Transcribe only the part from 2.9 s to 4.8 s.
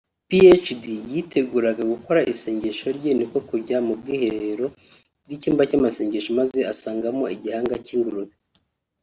rye niko kujya mu bwiherero